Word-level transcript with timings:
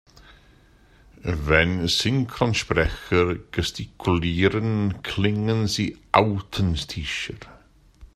Wenn 1.21 1.87
Synchronsprecher 1.87 3.35
gestikulieren, 3.51 5.03
klingen 5.03 5.67
sie 5.67 5.99
authentischer. 6.11 7.35